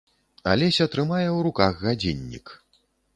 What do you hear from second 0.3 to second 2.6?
Алеся трымае ў руках гадзіннік.